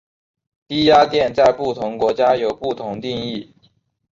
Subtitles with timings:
[0.67, 3.53] 低压电在不同国家有不同定义。